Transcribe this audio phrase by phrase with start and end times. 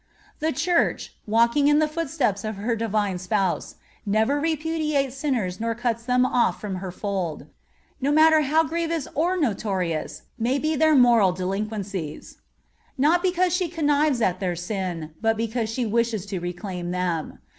[0.39, 6.05] The Church, walking in the footsteps of her Divine Spouse, never repudiates sinners nor cuts
[6.05, 7.45] them off from her fold,
[8.01, 12.37] no matter how grievous or notorious may be their moral delinquencies;
[12.97, 17.37] not because she connives at their sin, but because she wishes to reclaim them.